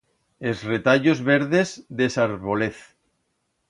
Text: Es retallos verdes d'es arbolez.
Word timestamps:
Es 0.51 0.63
retallos 0.69 1.21
verdes 1.29 1.77
d'es 2.01 2.21
arbolez. 2.27 2.85